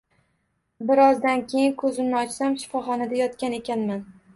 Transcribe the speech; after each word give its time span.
Bir 0.91 1.01
ozdan 1.03 1.45
keyin 1.53 1.77
ko`zimni 1.85 2.21
ochsam 2.25 2.59
shifoxonada 2.67 3.25
yotgan 3.25 3.61
ekanman 3.65 4.07